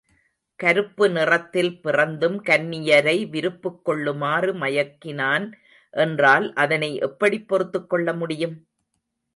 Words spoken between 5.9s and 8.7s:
என்றால் அதனை எப்படிப் பொறுத்துக் கொள்ள முடியும்?